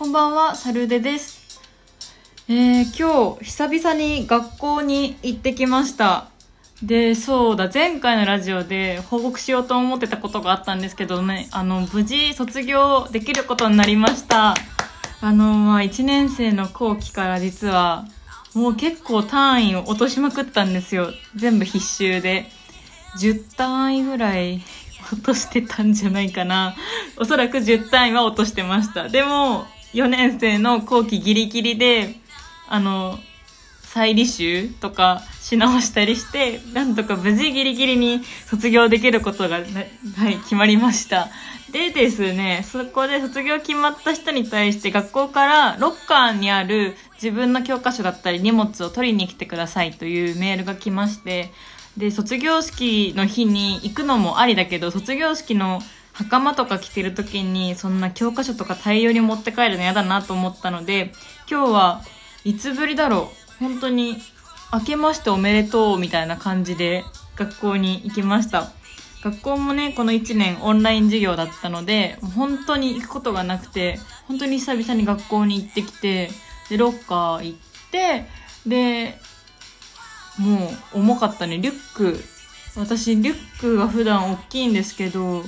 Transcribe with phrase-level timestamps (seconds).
[0.00, 1.60] こんばんは、サルデです。
[2.48, 6.30] えー、今日、久々に学校に行ってきました。
[6.82, 14.54] で、そうだ、前回のラジオで報告しようと思ってたことがあったんですけどね、あの、無事卒業できることになりました。
[15.20, 18.06] あの、まあ、1年生の後期から実は、
[18.54, 21.10] もう結構単位を落としまくったんですよ。
[21.36, 22.46] 全部必修で。
[23.18, 24.62] 10単位ぐらい
[25.12, 26.74] 落としてたんじゃないかな。
[27.18, 29.10] おそらく10単位は落としてました。
[29.10, 32.16] でも、4年生の後期ギリギリで、
[32.68, 33.18] あの、
[33.82, 39.60] 再履修とかし直したりして、なんとか無事ギリギリに卒業できることが、は
[40.30, 41.28] い、決まりました。
[41.72, 51.50] でですね、そこで卒業決まった人に対して学校からロッカーにある自分の教科書だったり荷物を取りに来てくださいというメールが来まして、
[51.96, 55.80] で、卒業式の日に行くのもありだけど、卒業式の
[56.20, 61.12] 袴とか着てる時にそんな教科書とか大量に持って帰るの嫌だなと思ったので、
[61.50, 62.02] 今日は
[62.44, 64.16] いつぶりだろう本当に
[64.72, 67.04] 明けましておめでとうみたいな感じで
[67.36, 68.70] 学校に行きました。
[69.22, 76.30] 学校もね、この1年オンライン授業だったので、本当に行くことがなくて、本当に久々に学校に行ってきて、
[76.70, 77.58] で、ロッカー行っ
[77.90, 78.24] て、
[78.66, 79.18] で、
[80.38, 81.58] もう重かったね。
[81.58, 82.18] リュック。
[82.76, 85.44] 私、リュックが普段大きいんですけど、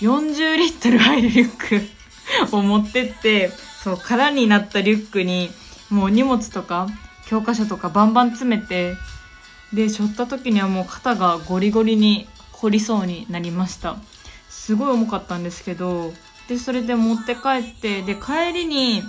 [0.00, 3.50] 40リットル入るリュック を持ってって、
[3.82, 5.50] そう、空になったリュックに、
[5.90, 6.88] もう荷物とか、
[7.26, 8.94] 教科書とかバンバン詰めて、
[9.72, 13.96] で、背負った時にはもう肩がゴリゴリに凝りそうになりました。
[14.48, 16.12] すごい重かったんですけど、
[16.48, 19.02] で、それで持って帰って、で、帰りに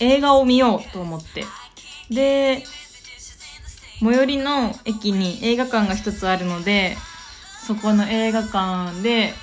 [0.00, 1.44] 映画を見ようと思って。
[2.10, 2.64] で、
[4.00, 6.96] 最寄りの駅に映画館が一つあるので、
[7.66, 9.34] そこの映画館で、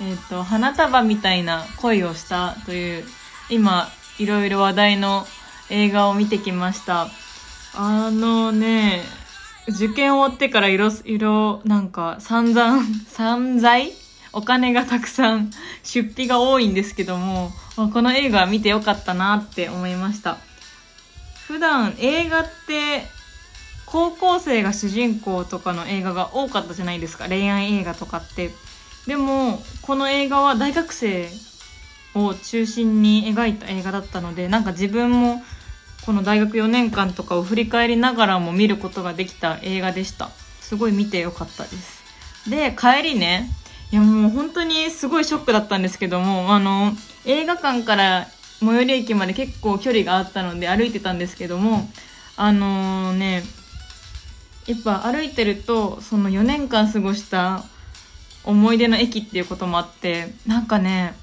[0.00, 3.04] えっ、と、花束みたいな恋をしたという、
[3.50, 3.88] 今、
[4.18, 5.26] いろいろ話題の
[5.70, 7.08] 映画を見てきました。
[7.74, 9.02] あのね、
[9.68, 13.92] 受験終わってからいろ、いろ、なんか、散々、 散財？
[14.32, 15.50] お金がたくさん、
[15.82, 20.38] 出費が多いんですけども、この映画見てよかったなって思いました。
[21.46, 23.06] 普段映画って、
[23.86, 27.26] 高校生が主人公とかの映画が多かったじゃないですか。
[27.26, 28.50] 恋愛映画とかって。
[29.08, 31.30] でも、この映画は大学生
[32.14, 35.42] を中心に描いた映画だったので、なんか自分も
[36.04, 40.28] この大学4年間とかを振り返りながらも見ることができた映画でした。
[40.60, 42.02] すごい見てよかったです。
[42.50, 43.48] で、帰りね、
[43.92, 46.92] いやもう本当にすごいショックだったんですけども、あの、
[47.24, 48.26] 映画館から
[48.60, 51.88] 最寄り駅まで結構距離があったので歩いてたんですけども、
[52.36, 53.42] あのね、
[54.66, 57.64] やっぱ歩いてると、その4年間過ごした
[58.48, 61.14] 思い出の駅っていうこともあって、なんかね、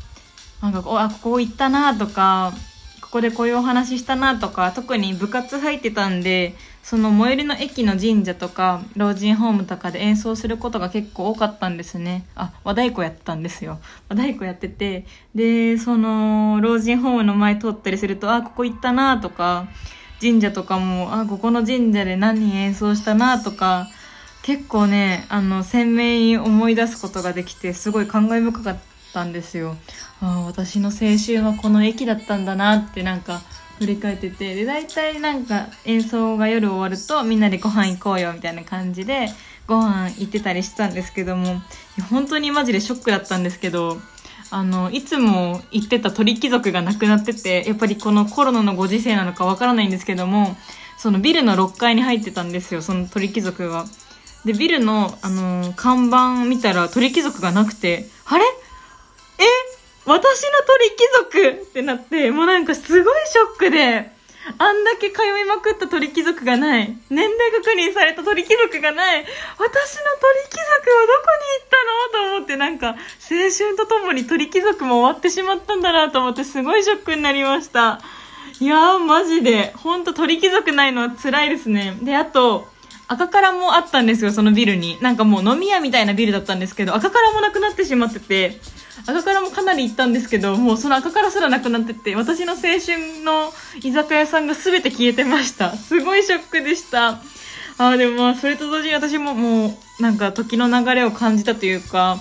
[0.61, 2.53] なんかこ、あ、ここ行ったなとか、
[3.01, 6.53] ここでこういうお話したなとか、特に部活入ってたんで、
[6.83, 12.27] その最寄りの駅の神社とか、老人ホームとかで演奏することが結構多かったんですね。
[12.35, 13.79] あ、和太鼓やってたんですよ。
[14.07, 19.67] 和太鼓やってて、で、その、老人ホームの前通ったりすると、あ、ここ行ったなとか、
[20.21, 23.87] 神社とかも、あ、ここの神社で何人演奏したなとか、
[24.45, 28.77] 結構ね、あの、鮮明に思い出すことができて、すごい感慨深かっ
[29.11, 29.75] たんですよ。
[30.21, 33.41] ああ私の青春はこの駅だったんだなってなんか
[33.79, 39.29] 振り返ってて、で、大体なんか演奏が夜終わるとみんなでご飯行こうよみたいな感じで
[39.65, 41.63] ご飯行ってたりしてたんですけども、
[42.11, 43.97] 本当にマジでショックだったんですけど、
[44.51, 50.55] あの、いつも行ってた鳥貴族がなくなってて、やっぱりこのコロナのご時世なのかわからないんですけども、
[50.99, 53.85] そのビルの6階に入ってたんですよ、その鳥貴族が。
[54.45, 58.45] で、ビルの、あのー看板を見たら鳥貴族がなくて、あれ？
[58.45, 59.43] え？
[60.05, 61.63] 私の鳥貴族？
[61.63, 64.11] ってなって、もうなんかすごいショックで、
[64.59, 66.95] あんだけ通いまくった鳥貴族がない。
[67.09, 69.25] 年齢確認された鳥貴族がない。
[69.57, 69.73] 私の鳥
[70.47, 71.69] 貴族はどこに行っ
[72.11, 72.29] たの？
[72.29, 72.95] と思ってなんか、青
[73.49, 77.99] 春とともに鳥貴族も終わってしまったんだなと思ってすごいショックになりました。
[78.59, 79.73] いやー、マジで。
[79.75, 81.97] ほんと鳥貴族ないのは辛いですね。
[82.03, 82.67] で、あと、
[83.07, 84.97] 赤からもあったんですよ、そのビルに。
[85.01, 88.59] なんかもう飲み屋みたいなビルだったんですけど、赤からもなくなってしまってて、
[89.07, 93.53] 赤からもかなり行ったんですけど、もうその赤からすらなくなってて、私の青春の
[93.83, 95.75] 居酒屋さんが全て消えてました。
[95.75, 97.21] すごいショックでした。
[97.77, 102.17] ああ、でもまあ、それと同時に私ももう、なんか時の流れを感じたというか、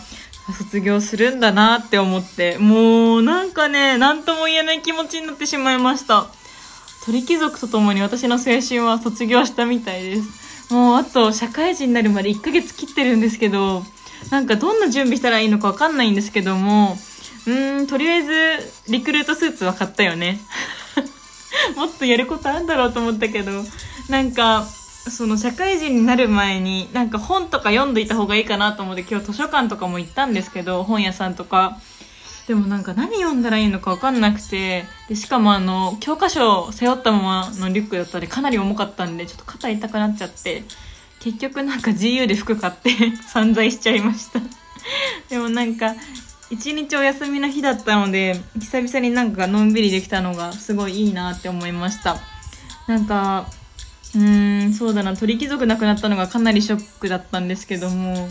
[0.59, 6.27] 卒業するんだなって思って、もうなんかね、なんとも言えない気持ちになってしまいました。
[7.06, 10.44] 鳥貴族とともに私の青春は卒業したみたいです。
[10.70, 13.82] もうあと社会人になるまで1ヶ月切ってるんですけど、
[14.31, 20.40] なんかどんな準備したらいいのかわかんないんですけども、ーん、とりあえず、リクルートスーツは買ったよね。
[21.76, 23.64] もっとやることあるんだろうと思ったけど、
[24.08, 24.66] なんか、
[25.11, 31.78] その社会人になる前に、なんか本とか読んどいた方がいいかなと思って今日図書館とかも行ったんですけど、本屋さんとか。
[32.46, 40.64] でもなんか何読んだらいいのか分かんなくて、で、しかもあの、教科書を背負ったままのリュックだったりかなり重かったんで、ちょっと肩痛くなっちゃって、
[41.20, 42.91] 結局なんか GU で服買って
[43.26, 44.41] 散財しちゃいました。
[45.31, 45.94] でもなんか、
[46.50, 52.19] 一日お休みの日だったので、久々になんかのんびりできたのがすごいいいなって思いました。
[52.87, 53.46] なんか、
[54.14, 58.29] うーん、そうだな、鳥貴族なくなったのがかなりショックだったんですけども、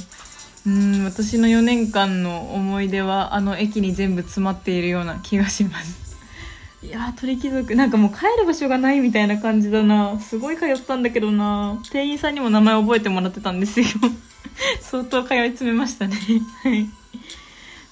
[0.66, 6.18] うん私の4年間の思い出はあの駅に全部詰まっているような気がします。
[6.82, 7.76] いや鳥貴族。
[7.76, 10.20] なんかもう帰る場所がないみたいな感じだな。
[10.20, 11.82] すごい通ったんだけどな。
[11.92, 13.88] 店員さんにも名前覚えてもらってたんですよ。
[14.80, 16.16] 相当通い詰めましたね。
[16.64, 16.90] はい。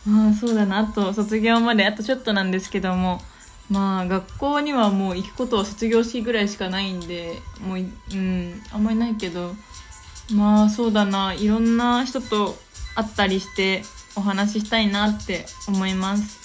[0.06, 0.80] まあそうだな。
[0.80, 3.22] あと卒業まであとちょっとなんですけども。
[3.70, 9.56] まあ学校にはもう行くことは卒業式ぐらいしかないんでもううんあんまりないけど。
[10.30, 11.34] まあそうだな。
[11.34, 12.58] いろんな人と
[12.96, 13.84] 会ったりして
[14.16, 16.42] お話ししたいなって思います。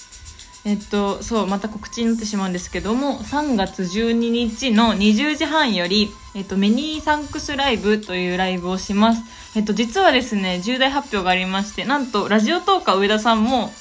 [0.65, 9.21] えっとそうまた告知になってしまうんですけども3月12日の20時半より、えっと、メニーサンクスライブというライブをします。
[9.55, 13.71] えっと実はですね重大発表がありましてなんとラジオトーカー上田さんも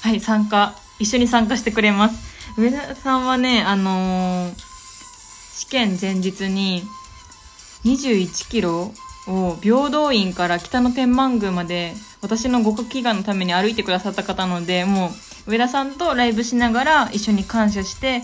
[0.00, 2.32] はい参加一緒に参加してくれます。
[2.58, 4.54] 上田さんはねあのー、
[5.54, 6.82] 試験前日に
[7.84, 8.94] 21キロ
[9.26, 15.10] を平等院から北の天満宮まで私の合格祈願のために歩いてくださった方なのでも
[15.46, 18.22] う上田さんとライブしながら一緒に感謝して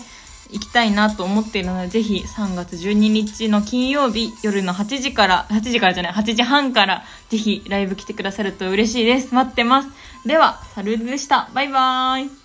[0.51, 9.33] 行きたいなと思っているのでぜひ3月12日の金曜日夜の8時から8時からじゃない8時半からぜひライブ来てくださると嬉しいです。
[9.33, 9.89] 待ってます。
[10.25, 11.49] ではサルールでした。
[11.53, 12.38] バイバーイ。